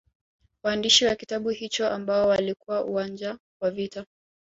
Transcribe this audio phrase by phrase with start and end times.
[0.63, 4.05] Waandishi wa kitabu hicho ambao walikuwa uwanja wa vita